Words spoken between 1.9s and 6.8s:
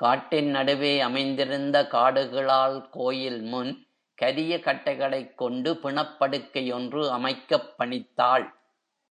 காடுகிழாள் கோயில் முன், கரிய கட்டைகளைக் கொண்டு பிணப் படுக்கை